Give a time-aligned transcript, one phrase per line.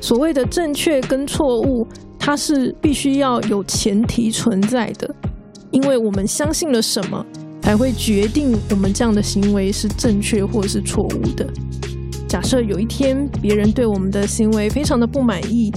[0.00, 1.86] 所谓的正确跟错误，
[2.18, 5.14] 它是必须要有前提存在的，
[5.70, 7.24] 因为我们相信了什么，
[7.62, 11.46] 才会决定我们这样的行为是正确或是错误的。
[12.26, 15.72] 假设有一天别人对我们的行为非常的不满意，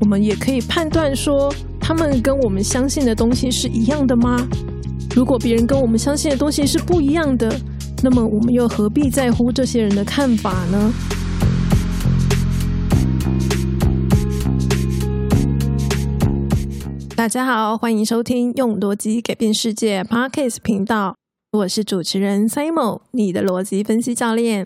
[0.00, 4.46] 我们也可以判断说，他们跟我们相信的东西是一样的吗？
[5.14, 7.52] 如果别人跟我们相信的东西是不一样的，
[8.02, 10.92] 那么我们又何必在乎这些人的看法呢？
[17.18, 21.16] 大家好，欢迎收听用逻辑改变世界 Parkes 频道，
[21.50, 24.64] 我是主持人 Simon，你的逻辑分析教练。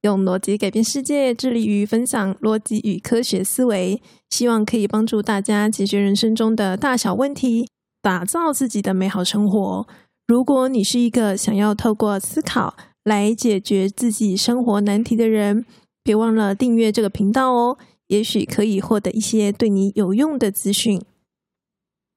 [0.00, 7.68] 用逻辑改变世界，致力于分享逻辑与科学思维，希望可以帮助大家解决人生中的大小问题，
[8.02, 9.86] 打造自己的美好生活。
[10.26, 15.64] 如果你是一个想要透过思考来解决自己生活难题的人，
[16.02, 17.78] 别忘了订阅这个频道哦，
[18.08, 21.00] 也许可以获得一些对你有用的资讯。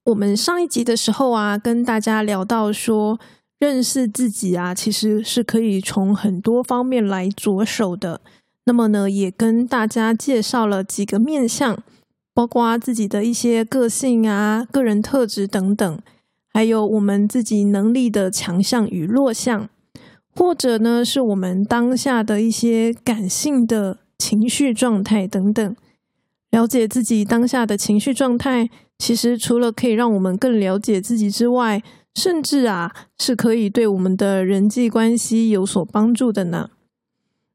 [0.06, 3.18] 我们上一集的时候啊，跟大家聊到说。
[3.58, 8.20] 认识自己啊，其实是可以从很多方面来着手的。
[8.66, 11.82] 那么呢，也跟大家介绍了几个面向，
[12.34, 15.98] 包括自己的一些个性啊、个人特质等等，
[16.52, 19.70] 还有我们自己能力的强项与弱项，
[20.34, 25.74] 或者呢，是我们当下的一些感性的情绪状态等等。
[26.50, 31.82] 了解自己当下的情绪状态，其实除了可以让我们更了解自己之外，
[32.14, 36.70] 甚至啊，是可以对我们的人际关系有所帮助的呢。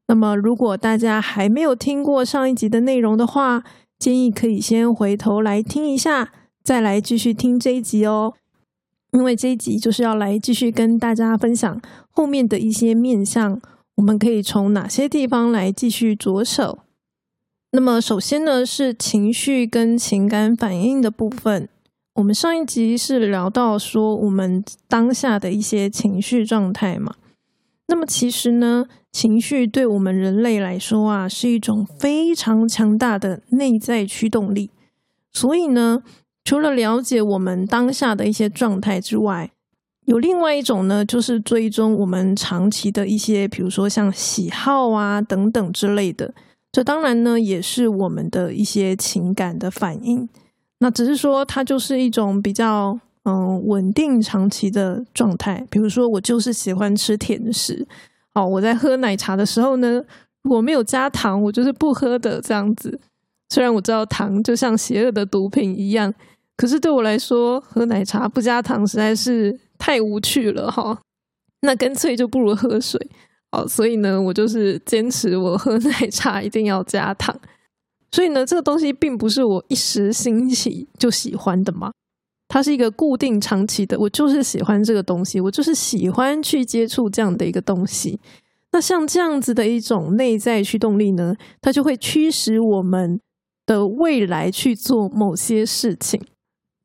[0.06, 3.64] 那么，如果大家还没有听过上一集的内容的话，
[3.98, 6.32] 建议可以先回头来听一下，
[6.62, 8.34] 再来继续听这一集哦。
[9.12, 13.60] 因为这一集就是要来继续跟大家分享后面的一些面向，
[13.96, 16.78] 我们可以从哪些地方来继续着手。
[17.74, 21.70] 那么，首先呢，是情绪跟情感反应的部分。
[22.16, 27.14] 我们上一集是聊到说我们当下的一些情绪状态嘛，
[27.88, 34.68] 那么其实呢，情绪对我们人类来说啊，是一种非常强大的内在驱动力。
[35.32, 36.02] 所以呢，
[36.44, 39.50] 除了了解我们当下的一些状态之外，
[40.04, 46.34] 有另外一种呢，就是追踪我们长期的一些，比如说像喜好啊等等之类的。
[46.72, 50.26] 这当然呢，也是我们的一些情感的反应。
[50.78, 55.64] 那只是说，它就是一种比较嗯稳定长期的状态。
[55.70, 57.86] 比如说，我就是喜欢吃甜食。
[58.34, 60.02] 哦，我在喝奶茶的时候呢，
[60.42, 62.98] 如果没有加糖，我就是不喝的这样子。
[63.50, 66.12] 虽然我知道糖就像邪恶的毒品一样，
[66.56, 70.98] 可是对我来说，喝奶茶不加糖实在是太无趣了哈。
[71.60, 72.98] 那干脆就不如喝水。
[73.52, 77.38] 哦，所以呢，我就是坚持我喝奶茶一定要加糖。
[78.10, 81.92] 所以呢，这个东西并不是我一时兴起就喜欢的嘛，
[82.48, 83.98] 它是一个固定长期的。
[83.98, 88.18] 我就是喜欢这个东西，我就是喜欢去接触这样的一个东西。
[88.72, 93.20] 那像这样子的一种内在驱动力呢，它就会驱使我们
[93.66, 96.20] 的未来去做某些事情。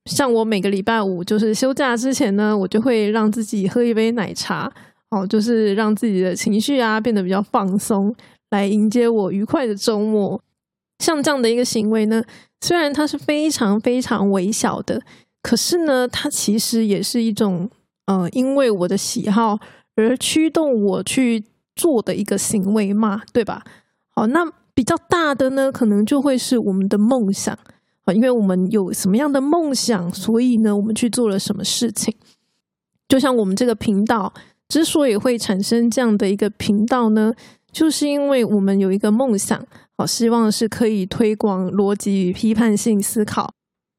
[0.06, 4.72] 像我每个礼拜五就是休假之前呢，我就会让自己喝一杯奶茶，
[5.10, 8.14] 哦，就是让自己的情绪啊变得比较放松，
[8.50, 10.42] 来迎接我愉快的周末。
[11.00, 12.24] 像这样的一个行为呢，
[12.62, 15.02] 虽然它是非常非常微小的，
[15.42, 17.70] 可是呢，它其实也是一种
[18.08, 19.60] 呃，因为我的喜好
[19.96, 21.44] 而驱动我去
[21.76, 23.64] 做的一个行为嘛，对吧？
[24.16, 27.58] 好，那比较大的呢，可能就会是我们的梦想
[28.06, 32.14] 啊，因为我们有什么样的梦想，所以呢，我们去做了什么事情。
[33.08, 34.34] 就像我们这个频道
[34.68, 37.34] 之所以会产生这样的一个频道呢，
[37.72, 39.66] 就是因为我们有一个梦想。
[39.98, 43.52] 好，希望是可以推广逻辑与批判性思考。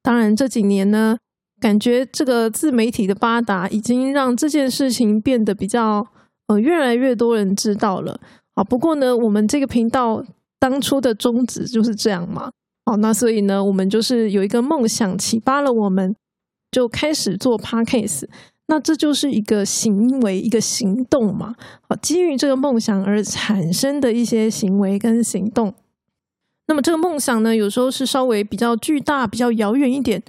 [0.02, 1.18] 当然，这几年呢，
[1.60, 6.06] 感觉这个自媒体的发达，已经让这件事情变得比较
[6.46, 8.20] 呃，越来越多人知道了。
[8.54, 10.24] 好，不过呢，我们这个频道
[10.60, 12.50] 当初的宗旨就是这样嘛。
[12.86, 16.14] 好，那所以呢，我们就是有一个梦想启发了我们，
[16.70, 18.24] 就开始做 podcast。
[18.70, 21.54] 那这就是一个行为，一个行动嘛。
[21.88, 25.74] 好，基于这个梦想而产生的一些行为跟行动。
[26.66, 30.22] 那么这个梦想呢，有时候是稍微比较巨大、比较遥远一点。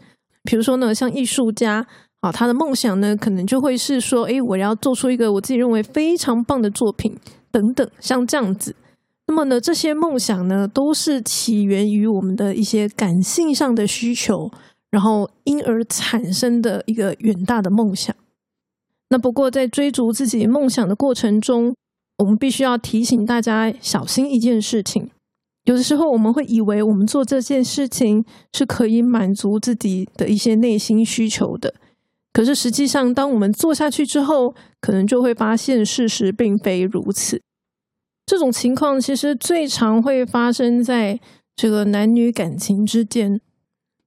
[0.44, 1.86] 比如说呢，像艺术家
[2.22, 7.14] 啊，他的梦想呢，可能就会是说，哎，我要做出一个我自己认为非常棒的作品
[7.52, 8.74] 等等，像这样子。
[9.28, 14.50] 那么呢，这些梦想呢，都是起源于我们的一些感性上的需求，
[14.90, 18.16] 然后因而产生的一个远大的梦想。
[19.10, 21.76] 那不过在追逐自己梦想的过程中，
[22.18, 25.10] 我们必须要提醒大家小心一件事情。
[25.66, 31.76] 有的时候我们会以为我们做这件事情是可以满足自己的一些内心需求的，
[32.34, 37.42] 可是实际上，当我们做下去之后，可能就会发现事实并非如此。
[38.26, 41.20] 这种情况其实最常会发生在
[41.56, 43.42] 这个男女感情之间。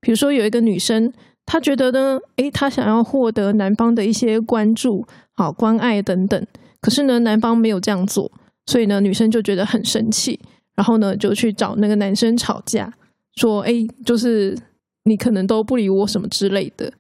[0.01, 1.13] 比如说，有一个女生，
[1.47, 6.47] 她觉得呢，诶，她想要获得男方的一些关注、好关爱等等，
[6.81, 8.31] 可是呢，男方没有这样做，
[8.67, 10.41] 所以呢，女生就觉得很生气。
[10.75, 12.91] 然后呢，就去找那个男生吵架，
[13.37, 14.57] 说：“哎，就是
[15.05, 16.91] 你可能都不理我什么之类的。”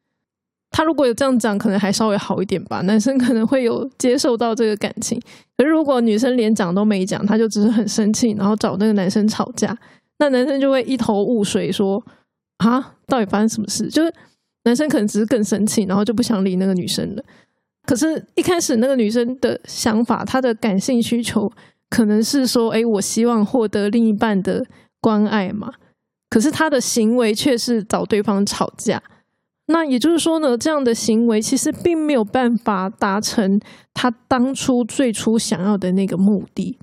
[0.71, 2.83] 他如果有这样讲，可能还稍微好一点吧。
[2.83, 5.19] 男生可能会有接受到这个感情。
[5.57, 9.77] 可是如果女生连讲都没讲，他就只是很生气，然后找那个男生吵架，
[10.19, 12.03] 那男生就会一头雾水，说
[12.65, 14.13] ：“啊，到底发生什么事？”就是
[14.65, 17.23] 男生可能只是更生气，然后就不想理那个女生了。
[17.85, 21.51] 可是，一开始那个女生的想法，她的感性需求。
[21.91, 24.65] 可能是说，哎，我希望获得另一半的
[25.01, 25.71] 关爱嘛。
[26.31, 29.03] 可是她的行为却是找对方吵架。
[29.67, 33.61] 那也就是说呢，这样的行为其实并没有办法达成
[33.95, 36.79] 他当初最初想要的那个目的。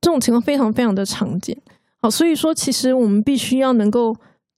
[0.00, 1.56] 这种情况非常非常的常见。
[2.00, 4.14] 好，所以说其实我们必须要能够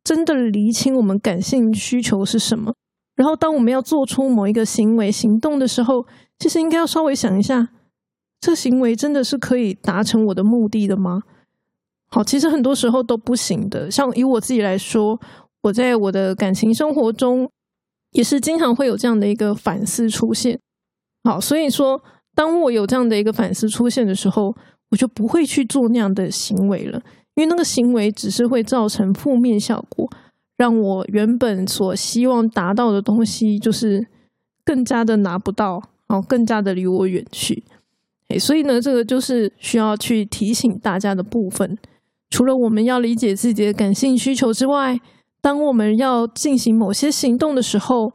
[0.07, 2.73] 真的厘清我们感性需求是什么。
[3.17, 6.07] 然后，当我们要做出某一个行为行动的时候，
[6.39, 7.71] 其实应该要稍微想一下。
[8.41, 11.23] 这行为真的是可以达成我的目的的吗？
[12.09, 13.91] 好，其实很多时候都不行的。
[13.91, 15.19] 像以我自己来说，
[15.63, 17.51] 我在我的感情生活中
[18.13, 20.57] 也是经常会有这样的一个反思出现。
[21.25, 22.01] 好，所以说，
[22.33, 24.55] 当我有这样的一个反思出现的时候，
[24.91, 27.03] 我就不会去做那样的行为了，
[27.37, 30.11] 因为那个行为只是会造成负面效果，
[30.57, 34.07] 让我原本所希望达到的东西，就是
[34.65, 37.63] 更加的拿不到，然后，更加的离我远去。
[38.29, 41.79] 哎，所以呢，这个就是需要去提醒大家的部分。
[42.31, 44.99] 除了我们要理解自己的感性需求之外，
[45.41, 48.13] 当我们要进行某些行动的时候，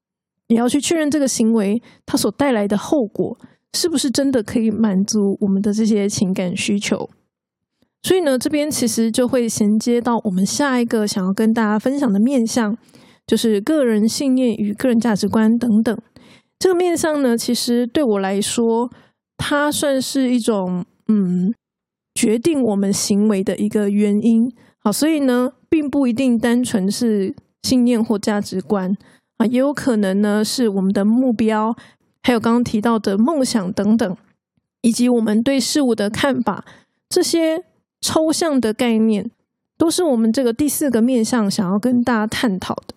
[0.48, 3.38] 也要去确认这个行为它所带来的后果
[3.74, 7.10] 是不是真的可以满足我们的这些情感需求。
[8.04, 12.78] 所以呢，这边其实就会衔接到我们下一个想要跟大家分享的面向，
[13.28, 15.98] 就是个人信念与个人价值观等等。
[16.60, 18.90] 这个面向呢，其实对我来说。
[19.44, 21.52] 它算是一种嗯，
[22.14, 24.54] 决定我们行为的一个原因。
[24.78, 27.34] 好，所以呢，并不一定单纯是
[27.64, 28.96] 信念或价值观
[29.38, 31.76] 啊，也有可能呢是我们的目标，
[32.22, 34.16] 还有刚刚提到的梦想等等，
[34.84, 36.64] 以及我们对事物的看法，
[37.10, 37.64] 这些
[38.02, 39.32] 抽象的概念，
[39.78, 42.96] 都是我们这个第四个面向想要跟大家探讨的。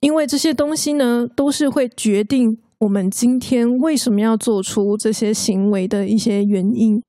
[0.00, 2.58] 因为这些东西呢，都是会决定。
[2.80, 7.02] 我们今天为什么要做出这些行为的一些原因，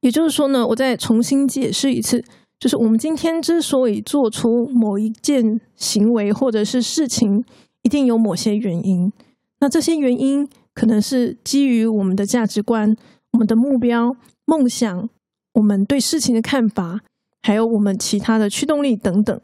[0.00, 2.24] 也就是说呢，我再重新解释一次，
[2.58, 7.44] 就是我们今天之所以做出某一件行为或者是事情，
[7.82, 9.12] 一定有某些原因。
[9.60, 12.96] 那这些原因可能是基于我们的价值观、
[13.32, 14.16] 我们的目标、
[14.46, 15.08] 梦想、
[15.58, 17.00] 我们对事情的看法，
[17.42, 19.40] 还有我们其他的驱动力等等。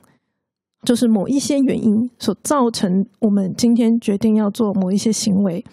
[0.84, 5.64] 就是某一些原因所造成，我们今天决定要做某一些行为，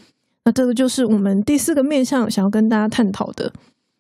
[0.46, 3.52] 那这个就是我们第四个面向想要跟大家探讨的。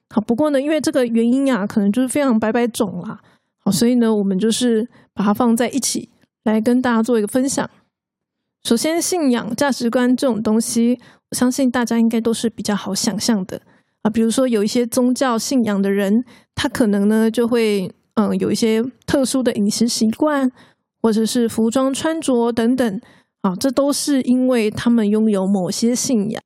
[0.09, 3.19] 好，不过呢，因为这个原因啊，可能就是非常百百种啦。
[3.59, 6.09] 好，所以呢，我们就是把它放在一起
[6.45, 7.69] 来跟大家做一个分享。
[8.63, 10.97] 首先，信仰、价值观这种东西，
[11.29, 13.61] 我相信大家应该都是比较好想象的
[14.03, 14.09] 啊。
[14.09, 16.23] 比如说，有一些宗教信仰的人，
[16.55, 20.51] 他可能呢就会嗯有一些特殊的饮食习惯。
[21.03, 23.01] 或者是服装穿着等等，
[23.41, 26.39] 啊，这都是因为他们拥有某些信仰。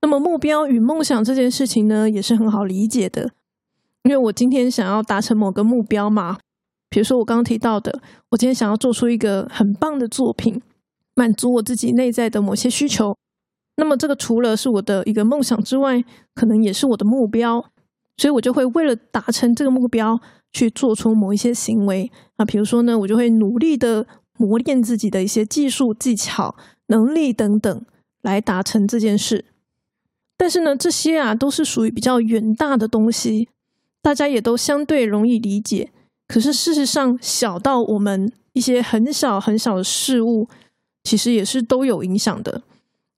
[0.00, 3.32] 那么目标与梦想这件事情呢，也是很好理解的。
[4.04, 6.38] 因为我今天想要达成某个目标嘛，
[6.88, 8.00] 比如说我刚刚提到的，
[8.30, 10.62] 我今天想要做出一个很棒的作品，
[11.16, 13.16] 满足我自己内在的某些需求。
[13.76, 16.04] 那么这个除了是我的一个梦想之外，
[16.34, 17.64] 可能也是我的目标，
[18.16, 20.20] 所以我就会为了达成这个目标。
[20.54, 24.06] 去做出某一些行为啊，比如说呢，我就会努力的
[24.38, 26.54] 磨练自己的一些技术、技巧、
[26.86, 27.84] 能力等等，
[28.22, 29.46] 来达成这件事。
[30.36, 33.48] 但是呢，这些啊都是属于比较远大的东西，
[34.00, 35.90] 大家也都相对容易理解。
[36.28, 40.48] 可是事实上，小到我们一些很小很小的事物，
[41.02, 42.62] 其实也是都有影响的。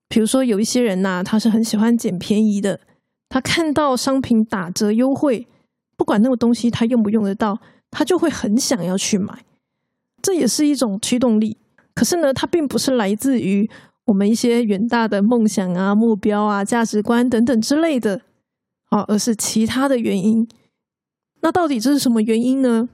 [0.08, 2.80] 比如说，有一些人呐，他是很喜欢捡便宜的，
[3.28, 5.46] 他看到商品打折优惠。
[5.96, 7.58] 不管那个东西他用不用得到，
[7.90, 9.44] 他就会很想要去买，
[10.20, 11.56] 这也是一种驱动力。
[11.94, 13.68] 可是呢，它并不是来自于
[14.04, 18.20] 我们一些远大的梦想啊、目标啊、价值观等等之类的，
[18.90, 20.46] 啊，而是其他的原因。
[21.40, 22.88] 那到底这是什么原因呢？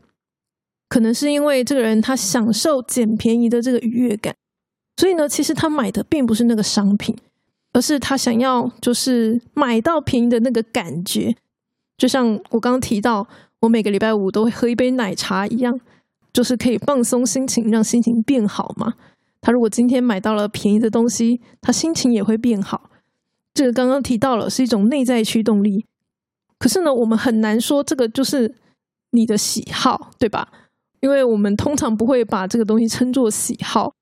[0.89, 4.37] 可能是因为这个人他享受捡便宜的这个愉悦感，
[5.03, 7.13] 所以呢，其实他买的并不是那个商品，
[7.73, 11.35] 而是他想要就是买到便宜的那个感觉。
[11.99, 13.27] 就像我刚刚提到，
[13.59, 15.81] 我每个礼拜五都会喝一杯奶茶一样，
[16.33, 18.95] 就是可以放松心情，让心情变好嘛。
[19.41, 22.89] 他如果今天买到了便宜的东西，他心情也会变好。
[23.53, 25.85] 这个刚刚提到了是一种内在驱动力，
[26.61, 28.55] 可是呢，我们很难说这个就是
[29.11, 30.49] 你的喜好，对吧？
[31.01, 33.93] 因为我们通常不会把这个东西称作喜好。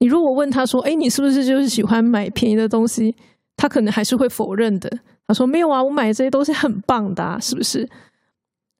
[0.00, 3.14] 你如果问他说：“哎，你是不是就是喜欢买便宜的东西？”
[3.56, 4.88] 他可能还是会否认的。
[5.26, 7.88] 他说：“没有啊，我买这些东西很棒的，啊是不是？”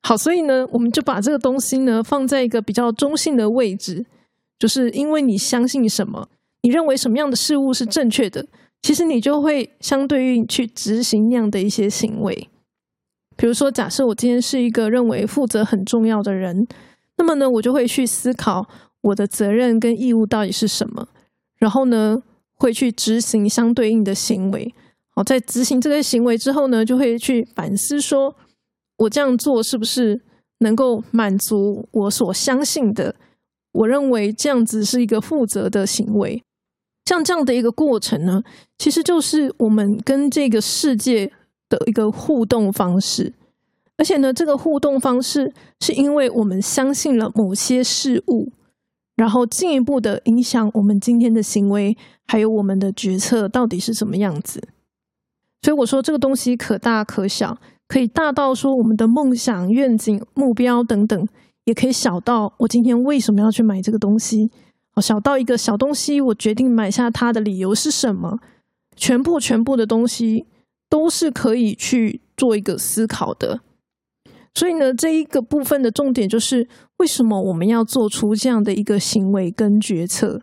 [0.02, 4.06] 好，所以呢，我们就把这个东西呢放在一个比较中性的位置，
[4.58, 6.28] 就是因为你相信什么，
[6.62, 8.46] 你认为什么样的事物是正确的。
[8.80, 12.48] 其实你就会相对于去执行那样的一些行为，
[13.36, 16.64] 比如说，假设我今天是一个认为负责很重要的人，
[17.16, 18.64] 那么呢，我就会去思考
[19.00, 21.08] 我的责任跟义务到底是什么，
[21.56, 22.22] 然后呢，
[22.54, 24.74] 会去执行相对应的行为。
[25.10, 28.34] 好，在执行这个行为之后呢，就会去反思，说
[28.98, 30.20] 我这样做是不是
[30.58, 33.14] 能够满足我所相信的，
[33.72, 36.42] 我认为这样子是一个负责的行为。
[37.04, 38.42] 像这样的一个过程呢，
[38.76, 41.32] 其实就是我们跟这个世界
[41.68, 43.32] 的一个互动方式，
[43.96, 48.52] 而且呢，这个互动方式是因为我们相信了某些事物，
[49.18, 51.96] 然后进一步的影响我们今天的行为，
[52.28, 54.62] 还有我们的决策到底是什么样子。
[55.62, 57.58] 所以我说这个东西可大可小，
[57.88, 61.28] 可以大到说我们的梦想、愿景、目标等等，
[61.64, 64.52] 也可以小到我今天为什么要去买这个东西。
[65.02, 68.38] 小到一个小东西，我决定买下它的理由是什么？
[68.94, 70.46] 全部全部的东西
[70.88, 73.60] 都是可以去做一个思考的。
[74.58, 80.42] 所以呢，这一个部分的重点就是，为什么我们要做出这样的一个行为跟决策？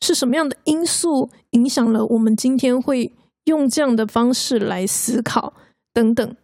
[0.00, 3.12] 是什么样的因素影响了我们今天会
[3.46, 5.54] 用这样的方式来思考
[5.92, 6.36] 等等？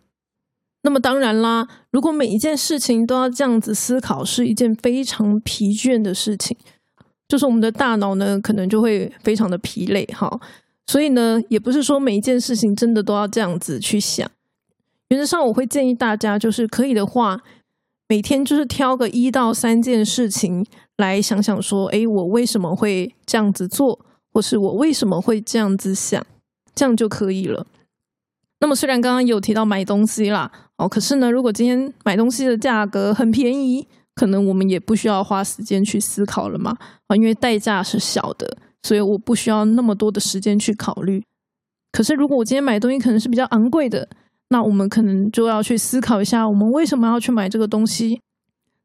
[0.83, 6.57] 那么当然啦，如果每一件事情都要这样子思考，是一件非常疲倦的事情。
[7.29, 10.29] 就是我们的大脑呢，可能就会非常的疲累哈，
[10.89, 14.29] 所以呢，也不是说每一件事情真的都要这样子去想。
[15.09, 17.41] 原则上，我会建议大家，就是可以的话，
[18.09, 20.65] 每天就是挑个一到三件事情
[20.97, 23.99] 来想想，说，哎，我为什么会这样子做，
[24.33, 26.25] 或是我为什么会这样子想，
[26.75, 27.67] 这样就可以了。
[28.61, 33.87] 那么，虽然刚刚有提到买东西啦，哦，可是呢，如果今天买东西的价格很便宜。
[34.19, 36.77] 可能我们也不需要花时间去思考了嘛？
[37.07, 41.23] 啊，因为代价是小的，所以我不需要那么多的时间去考虑。
[41.93, 44.09] 可是如果我今天买东西可能是比较昂贵的，
[44.49, 48.21] 那我们可能就要去思考一下，我们为什么要去买这个东西？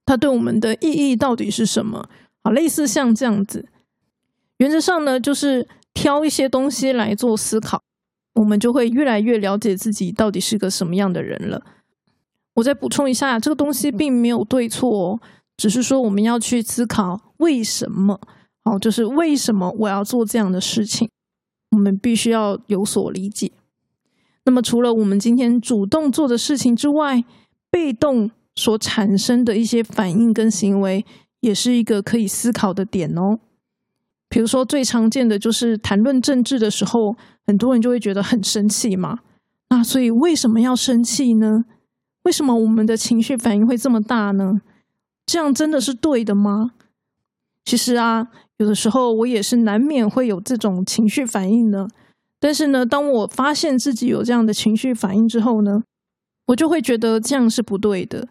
[0.06, 2.10] 它对我们的意义到底是什么？
[2.42, 3.70] 啊，类似像这样子，
[4.58, 7.82] 原则上呢，就是挑一些东西来做思考，
[8.34, 11.64] 我们就会越来越了解自己到底是个什么样的人了。
[12.56, 15.20] 我再补充一下，这个东西并没有对错，哦
[15.56, 18.20] 只是说我们要去思考为什么，
[18.64, 21.10] 哦，就是为什么我要做这样的事情，
[21.72, 23.52] 我们必须要有所理解。
[24.46, 27.24] 那么，除了我们今天主动做的事情之外，
[27.72, 31.06] 被动所产生的一些反应跟行为，
[31.40, 33.40] 也是一个可以思考的点哦。
[34.30, 39.20] 比如说，最常见的就是谈论政治的时候，很多人就会觉得很生气嘛。
[39.70, 41.66] 那所以为什么要生气呢？
[42.24, 44.62] 为什么我们的情绪反应会这么大呢？
[45.26, 46.72] 这样真的是对的吗？
[47.64, 51.88] 其实啊，有的时候我也是难免会有这种情绪反应的。
[52.44, 55.82] 但是呢，当我发现自己有这样的情绪反应之后呢，
[56.48, 58.28] 我就会觉得这样是不对的。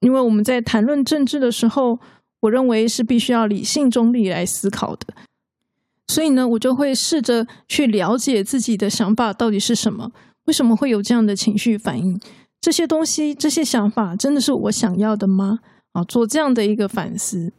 [0.00, 2.00] 因为我们在谈论政治的时候，
[2.40, 5.14] 我认为是必须要理性中立来思考的。
[6.08, 10.10] 所以呢，我就会试着去了解自己的想法到底是什么，
[10.46, 12.20] 为什么会有这样的情绪反应。
[12.60, 15.60] 这些东西、这些想法，真的是我想要的吗？
[15.92, 17.52] 啊，做这样的一个反思。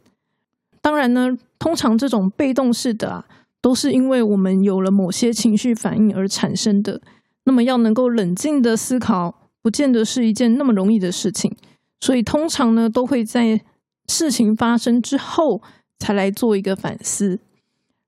[0.82, 3.24] 当然呢，通常这种被动式的啊，
[3.64, 7.00] 都是因为我们有了某些情绪反应而产生的。
[7.44, 11.50] 那么，要能够冷静的思考，不见得是一件那么容易的事情。
[11.98, 13.58] 所以，通常呢，都会在
[14.06, 15.62] 事情发生之后
[15.98, 17.40] 才来做一个反思。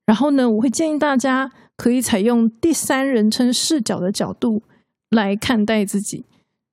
[0.04, 4.62] 然后呢，我会建议大家可以采用第三人称视角的角度
[5.08, 6.26] 来看待自己。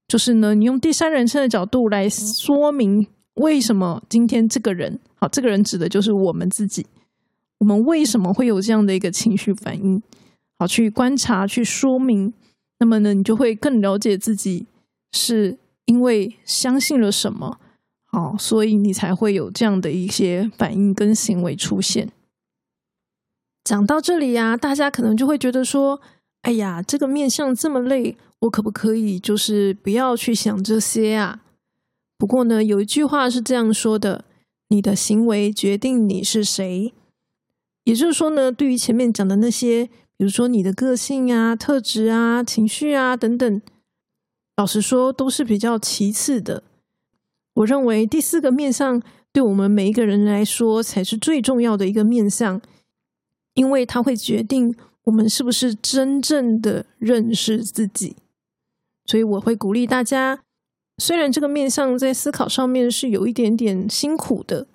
[0.09, 6.85] 就是呢，你用第三人称的角度来说明为什么今天这个人，好，这个人指的就是我们自己，
[7.63, 10.03] 我们为什么会有这样的一个情绪反应？
[10.60, 12.34] 好，去观察，去说明，
[12.79, 14.65] 那么呢，你就会更了解自己
[15.13, 17.58] 是因为相信了什么，
[18.03, 22.12] 好，所以你才会有这样的一些反应跟行为出现。
[23.63, 26.01] 讲到这里呀，大家可能就会觉得说
[26.43, 31.39] ：“哎呀，这个面相这么累，我可不可以就是不要去想这些啊？”
[32.20, 34.25] 不过呢，有一句话是这样说的
[34.67, 36.93] ：“你的行为决定你是谁。”
[37.83, 39.85] 也就是说呢，对于前面讲的那些，
[40.17, 43.61] 比如说你的个性啊、特质啊、情绪啊等等。
[44.55, 46.63] 老实说，都是比较其次的。
[47.55, 52.61] 我认为第四个面相，对我们每一个人来说，才是最重要的一个面相，
[53.55, 54.75] 因为它会决定
[55.05, 58.15] 我们是不是真正的认识自己。
[59.05, 60.43] 所以，我会鼓励大家，
[60.99, 64.67] 虽然这个面相在思考上面是有一点点辛苦的，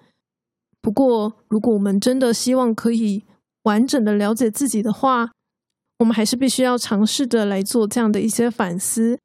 [0.81, 3.25] 不过，如果我们真的希望可以
[3.63, 5.33] 完整的了解自己的话，
[5.99, 9.19] 我们还是必须要尝试的来做这样的一些反思。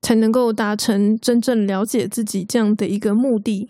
[0.00, 3.68] 才能够达成真正了解自己这样的一个目的。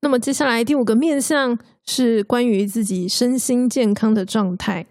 [0.00, 4.86] 那么接下来第五个面向是关于自己身心健康的状态。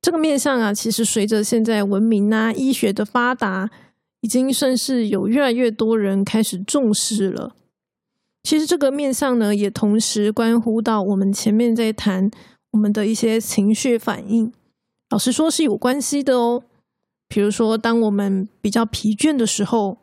[0.00, 3.70] 这个面向啊，其实随着现在文明啊、医学的发达，
[4.22, 7.54] 已经算是有越来越多人开始重视了。
[8.42, 12.30] 其实这个面向呢，也同时关乎到我们前面在谈
[12.72, 14.52] 我们的一些情绪反应。
[15.10, 16.62] 老实说，是有关系的哦。
[17.28, 19.98] 比如说，当我们比较疲倦的时候，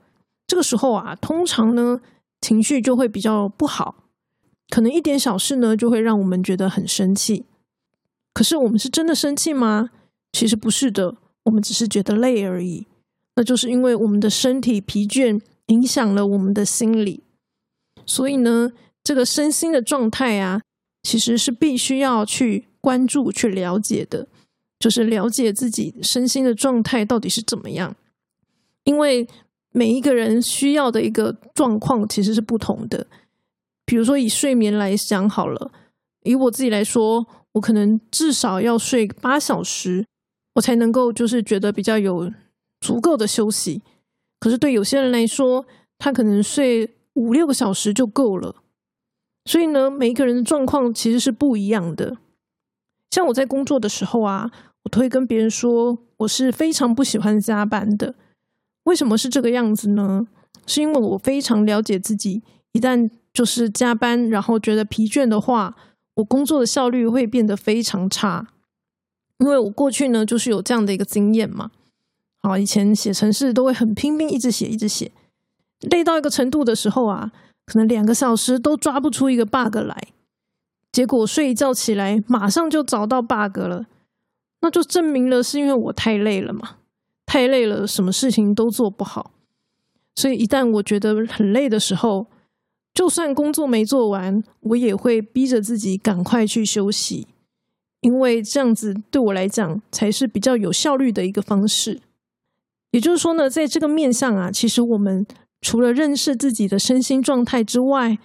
[0.45, 1.99] 这个时候啊，通常呢
[2.39, 4.05] 情绪就会比较不好，
[4.69, 7.45] 可能一点小事呢就会让我们觉得很生气。
[8.33, 9.89] 可是我们是真的生气吗？
[10.31, 11.15] 其实不是的，
[11.45, 12.85] 我们只是觉得累而已。
[13.35, 17.23] 那就是因为我们的身体疲倦影响了我们的心理，
[18.07, 18.71] 所以呢，
[19.03, 20.61] 这个身心的状态啊，
[21.03, 24.27] 其实是必须要去关注、去了解的。
[24.79, 27.95] 就是了解自己身心的状态到底是怎么样，
[28.83, 29.27] 因为
[29.71, 33.07] 每一个人需要的一个状况其实是不同的。
[33.87, 35.71] 比如说以睡眠来讲好了，
[36.21, 40.05] 以我自己来说，我可能至少要睡八小时，
[40.53, 42.31] 我才能够就是觉得比较有
[42.79, 43.81] 足够的休息。
[44.39, 45.65] 可是对有些人来说，
[45.97, 48.55] 他可能睡五六个小时就够了。
[49.43, 52.17] 所以呢，每一个人的状况其实是不一样的。
[53.11, 54.49] 像我在工作的时候啊。
[54.83, 58.15] 我都会跟别人说，我是非常不喜欢加班的。
[58.83, 60.25] 为什么是这个样子呢？
[60.65, 65.75] 是因为我非常了解自己，一旦就是加班，然后觉得疲倦的话，
[66.15, 68.47] 我工作的效率会变得非常差。
[69.39, 71.69] 因为我过去呢，就是有这样的一个经验嘛。
[72.41, 75.11] 好，以前写程式都会很拼命，一直写，一直写，
[75.81, 77.31] 累到一个程度的时候啊，
[77.65, 80.07] 可能两个小时都抓不出一个 bug 来，
[80.91, 83.85] 结果睡一觉起来，马上就找到 bug 了。
[84.61, 86.77] 那就证明了是因为我太累了嘛，
[87.27, 89.31] 太累了，什么事情都做不好。
[90.15, 92.25] 所以一旦我觉得很累的时候，
[92.91, 97.27] 就算工作没做完，我也会逼着自己赶快去休息，
[98.01, 102.01] 因为这样子对我来讲才是比较有效率的一个方式。
[102.89, 105.23] 也就是说呢，在这个面上啊，其实我们
[105.61, 108.17] 除了认识自己的身心状态之外，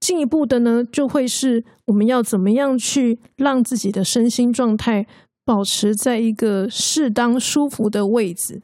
[0.00, 5.06] 进一步的呢，就会是我们要怎么样去让自己的身心状态。
[5.46, 8.62] 保持在一个适当舒服的位置。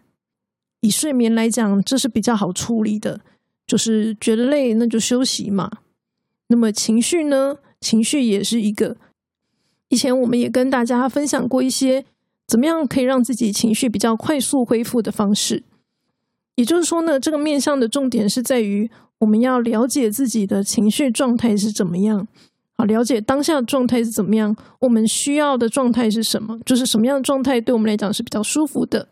[0.80, 3.20] 以睡眠来讲，这是比较好处理的，
[3.66, 5.70] 就是觉得累，那就休息嘛。
[6.46, 7.58] 那么情绪呢？
[7.82, 8.96] 情绪也是一个。
[9.90, 12.06] 以前我们也跟大家分享过一些
[12.46, 15.62] 怎么样可以让自己情绪比较快速恢复的方式。
[16.60, 22.28] 也就是说呢，这个面向的重点是在于我们要了解自己的情绪状态是怎么样。
[22.86, 26.58] 了解当下状态是怎么样，我们需要的状态是什么？
[26.66, 29.08] 就是什么样的状态对我们来讲是比较舒服的。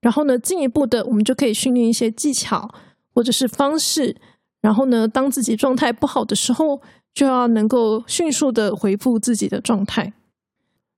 [0.00, 2.72] 然后呢，进一步的，我们就可以训练一些技巧
[3.12, 4.14] 或者是方式。
[4.60, 6.80] 然后呢，当自己状态不好的时候，
[7.12, 10.12] 就要能够迅速的回复自己的状态。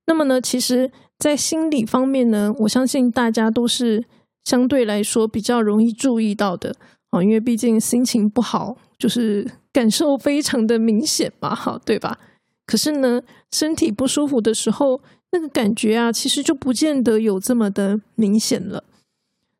[0.06, 4.04] 那么呢，其实，在心理方面呢，我相信大家都是
[4.44, 6.74] 相对来说比较容易注意到的
[7.11, 9.50] 啊，因为毕竟心情不好就是。
[9.72, 12.18] 感受非常的明显嘛，哈， 对吧？
[12.66, 13.22] 可是呢，
[13.53, 15.00] 身体不舒服的时候，
[15.31, 18.83] 那个感觉啊，其实就不见得有这么的明显了。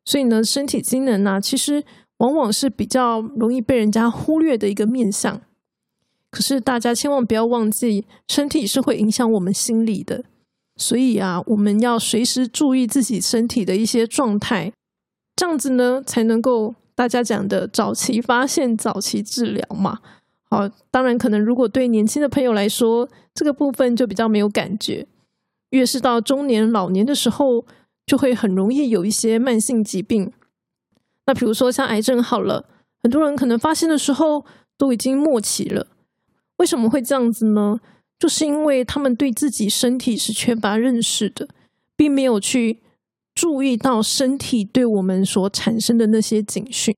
[0.03, 1.81] 所以呢，身体机能呢，其实
[2.17, 5.39] 往往是比较容易被人家忽略的一个面相。
[6.29, 10.25] 可是大家千万不要忘记，身体是会影响我们心理的。
[10.81, 14.73] 所以啊，我们要随时注意自己身体的一些状态，
[15.35, 16.73] 这样子呢，才能够。
[16.93, 19.99] 大家讲的早期发现、早期治疗嘛，
[20.51, 25.07] 好，当然可能如果对年轻的朋友来说，这个部分就比较没有感觉。
[25.71, 27.65] 越是到中年、老年的时候，
[28.05, 30.31] 就会很容易有一些慢性疾病。
[31.25, 32.65] 那比如说像癌症好了，
[33.01, 34.45] 很多人可能发现的时候
[34.77, 35.87] 都已经末期了。
[36.57, 37.79] 为什么会这样子呢？
[38.21, 41.49] 就是因为他们对自己身体是缺乏认识的，
[41.97, 42.77] 并没有去
[43.33, 46.95] 注意到身体对我们所产生的那些警讯。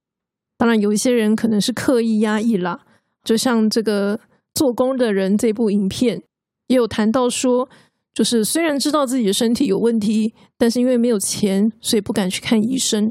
[0.58, 2.86] 当然，有一些人可能是刻意压抑啦，
[3.24, 4.20] 就像这个
[4.54, 6.22] 做工的人这部影片
[6.68, 7.70] 也有谈到说，
[8.14, 13.10] 就是虽然知道自己的身体有问题，但是因为没有钱，所以不敢去看医生。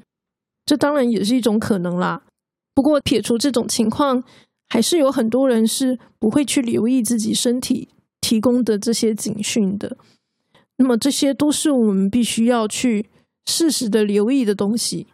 [0.66, 2.24] 这当然也是一种可能啦。
[2.74, 4.22] 不过撇除这种情况，
[4.68, 7.88] 还是有很多人是不会去留意自己身体
[8.32, 9.94] 提供的这些警讯的。
[10.76, 13.10] 那么这些都是我们必须要去
[13.44, 15.06] 适时的留意的东西。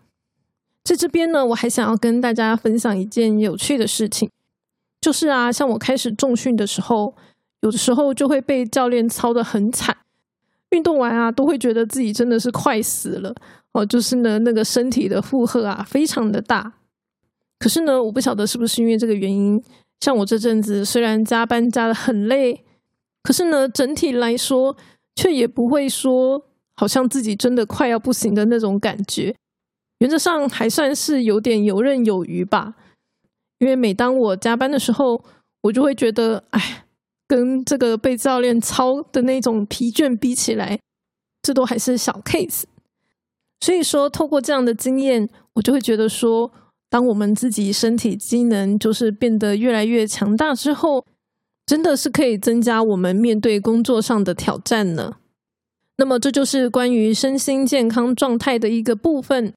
[0.84, 4.30] 在这边呢，我还想要跟大家分享一件有趣的事情，
[5.00, 7.12] 就是啊，像我开始重训的时候，
[7.62, 9.96] 有的时候就会被教练操的很惨，
[10.70, 13.34] 运动完啊，都会觉得自己真的是快死了。
[13.72, 16.74] 哦，就是呢，那个身体的负荷啊，非常的大。
[17.58, 19.60] 可是呢，我不晓得是不是因为这个原因，
[19.98, 22.64] 像我这阵子虽然加班加的很累，
[23.22, 24.76] 可是呢，整体来说
[25.16, 26.44] 却也不会说
[26.76, 29.34] 好像自己真的快要不行的那种感觉。
[29.98, 32.74] 原则上还算是有点游刃有余吧。
[33.58, 35.20] 因为每当我加班的时候，
[35.62, 36.84] 我就会觉得，哎，
[37.26, 40.78] 跟这个被教练操的那种疲倦比起来，
[41.42, 42.62] 这都还是小 case。
[43.60, 46.52] 所以说，透过这样的经验，我就会觉得说，
[46.88, 51.04] 当我们自己身体机能就是变得越来越强大之后，
[51.68, 55.16] 真的是可以增加我们面对工作上的挑战呢。
[55.98, 59.52] 那么，这就是关于身心健康状态的一个部分，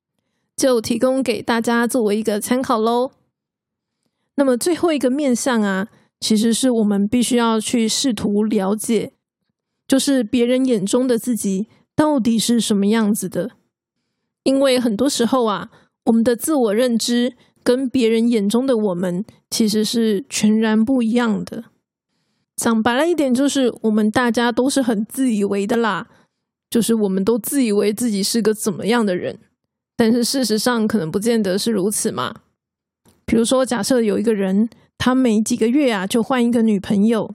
[0.57, 3.11] 就提供给大家作为一个参考喽。
[4.35, 5.87] 那么，最后一个面向啊，
[6.19, 9.13] 其实是我们必须要去试图了解，
[9.87, 13.51] 就是别人眼中的自己到底是什么样子的。
[14.43, 15.69] 因为很多时候啊，
[16.07, 21.63] 我们的自我认知跟别人眼中的我们其实是全然不一样的。
[22.61, 26.07] 讲白了一点，就是我们大家都是很自以为的啦，
[26.69, 29.39] 就是我们都自以为自己是个怎么样的人，
[29.97, 32.35] 但是事实上可能不见得是如此嘛。
[33.25, 34.69] 比如说，假设有一个人，
[34.99, 37.33] 他每几个月啊就换一个女朋友，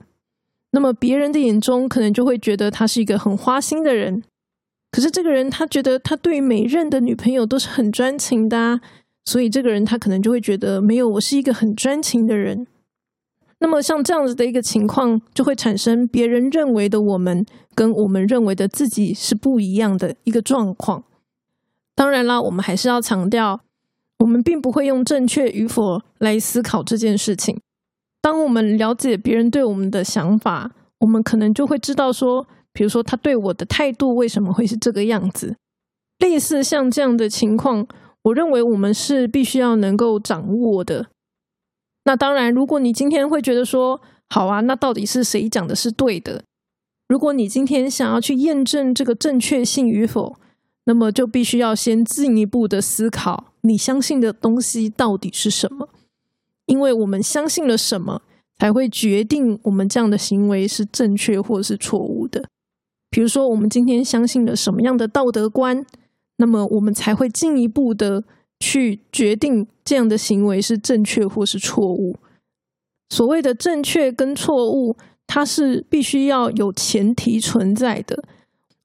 [0.71, 4.23] 那么别人的眼中可能就会觉得他是一个很花心的人。
[4.91, 8.79] 可是这个人他觉得他对每任的女朋友都是很专情的，
[9.25, 12.65] 所以这个人他可能就会觉得没有我是一个很专情的人。
[13.59, 21.03] 那么像这样子的一个情况，就会产生别人认为的我们跟我们认为的自己是不一样的一个状况。
[21.95, 23.61] 当然啦，我们还是要强调，
[24.19, 27.59] 我们并不会用正确与否来思考这件事情。
[28.21, 32.47] 当我们了解别人对我们的想法，我们可能就会知道说。
[32.73, 35.55] 比如说，他对我的态度为什么会是这个样子？
[36.19, 37.87] 类似像这样的情况，
[38.21, 41.07] 我认为我们是必须要能够掌握的。
[42.07, 46.41] 那当然，如果你今天会觉得说，好啊，那到底是谁讲的是对的？
[47.09, 50.37] 如果你今天想要去验证这个正确性与否，
[50.85, 55.89] 那么就必须要先进一步的思考，你相信的东西到底是什么？
[56.65, 58.21] 因为我们相信了什么，
[58.57, 62.45] 才会决定我们这样的行为是正确或是错误的。
[63.09, 65.85] 比如说，我们今天相信了什么样的道德观，
[66.37, 68.23] 那么我们才会进一步的
[68.59, 72.17] 去决定这样的行为是正确或是错误。
[73.09, 78.23] 所谓的正确跟错误，它是必须要有前提存在的。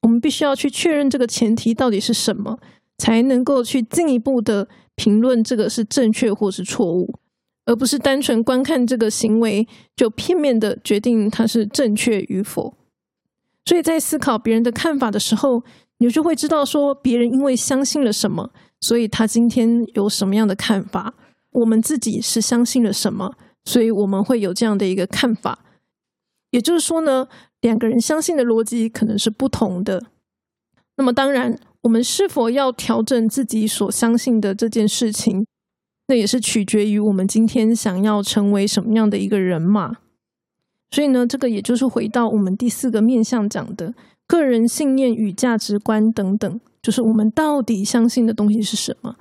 [0.02, 2.58] 我们必须要去确认这个前提到底是什么，
[2.98, 7.14] 才能够去进一步的评论这个是正确或是错误，
[7.64, 12.74] 而不是单纯观看这个行为就片面的决定它是正确与否。
[13.64, 15.62] 所以在思考别人的看法的时候，
[15.98, 18.50] 你就会知道说，别人因为相信了什么，
[18.82, 21.14] 所以他今天有什么样的看法。
[21.52, 25.58] 我们自己是相信了什么，所以我们会有这样的一个看法。
[26.50, 27.28] 也就是说呢，
[27.60, 30.04] 两个人相信的逻辑可能是不同的。
[30.96, 35.46] 那么当然，我们是否要调整自己所相信的这件事情，
[36.08, 39.96] 那也是取决于我们今天想要成为什么样的一个人嘛。
[40.90, 43.94] 所以呢，这个也就是回到我们第四个面向讲的
[44.26, 49.16] 个人信念与价值观等等，就是我们到底相信的东西是什么。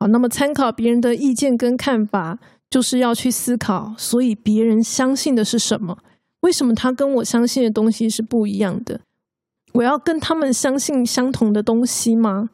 [0.00, 2.38] 好，那么参考别人的意见跟看法，
[2.70, 5.98] 就是要去思考，所以别人相信的是什么？
[6.40, 9.02] 为什么他跟我相信的东西是不一样的？
[9.74, 12.50] 我要跟他们相信相同的东西吗？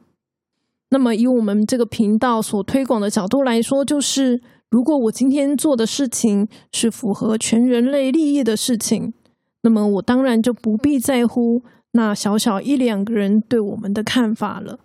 [0.90, 4.42] 那么以我们这个频道所推广的角度来说，就是。
[4.70, 9.14] 如果我今天做的事情是符合全人类利益的事情，
[9.62, 11.62] 那么我当然就不必在乎
[11.96, 14.78] 那小小一两个人对我们的看法了。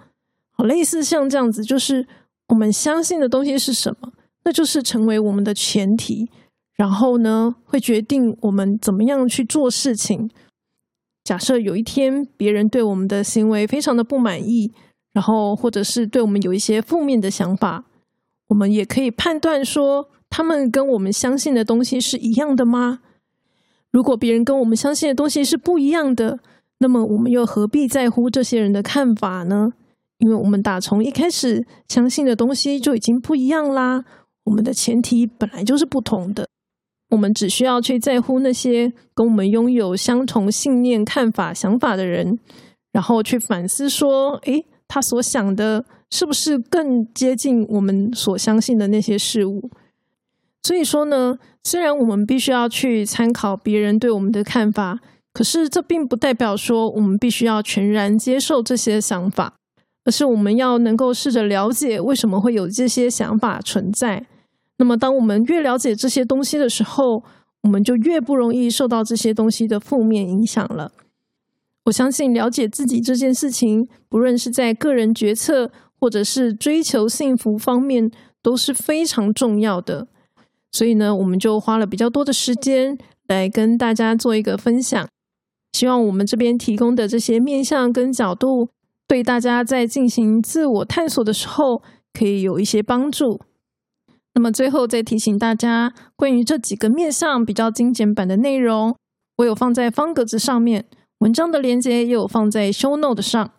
[0.52, 2.08] 好，类似像这样子，就是
[2.48, 6.30] 我们相信的东西是什么，那就是成为我们的前提。
[6.76, 10.30] 然后呢，会决定我们怎么样去做事情。
[11.24, 14.72] 假设有一天别人对我们的行为非常的不满意，
[15.12, 17.84] 然后或者是对我们有一些负面的想法，
[18.48, 23.00] 我们也可以判断说，他们跟我们相信的东西是一样的吗？
[23.92, 26.40] 如果别人跟我们相信的东西是不一样的，
[26.80, 29.72] 那么我们又何必在乎这些人的看法呢？
[30.18, 34.04] 因为我们打从一开始相信的东西就已经不一样啦，
[34.44, 36.48] 我们的前提本来就是不同的。
[37.12, 42.38] 我们只需要去在乎那些跟我们拥有相同信念、看法、想法的人，
[42.92, 49.72] 然后去反思说：诶，他所想的是不是更接近我们所相信的那些事物？
[50.62, 55.00] 所以说呢，虽然我们必须要去参考别人对我们的看法，
[55.40, 59.54] 可是这并不代表说我们必须要全然接受这些想法，
[60.04, 64.26] 而是我们要能够试着了解为什么会有这些想法存在。
[64.80, 67.24] 那么，当我们越了解这些东西的时候，
[67.62, 70.92] 我们就越不容易受到这些东西的负面影响了。
[71.86, 75.72] 我相信，了解自己这件事情，不论是在个人决策
[76.02, 80.10] 或者是追求幸福方面，都是非常重要的。
[80.74, 82.98] 所以呢，我们就花了比较多的时间
[83.30, 85.08] 来跟大家做一个分享。
[85.74, 88.70] 希望我们这边提供的这些面向跟角度，
[89.08, 91.82] 对大家在进行自我探索的时候，
[92.14, 93.40] 可以有一些帮助。
[94.34, 98.96] 那么最后再提醒大家，关于这几个面向比较精简版的内容，
[99.38, 100.86] 我有放在方格子上面，
[101.20, 103.52] 文章的连接也有放在 Show Note 上。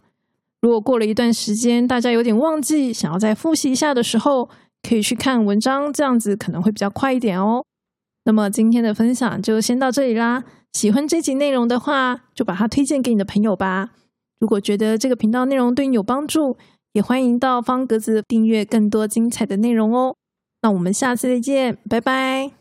[0.62, 4.48] 如果过了一段时间，大家有点忘记，想要再复习一下的时候，
[4.82, 7.64] 可以去看文章，这样子可能会比较快一点哦。
[8.24, 10.44] 那么今天的分享就先到这里啦。
[10.72, 13.90] 喜欢这集内容的话，就把它推荐给你的朋友吧。
[14.38, 16.56] 如果觉得这个频道内容对你有帮助，
[16.92, 20.16] 也欢迎到方格子订阅更多精彩的内容哦。
[20.62, 22.59] 那我们下次再见，拜拜。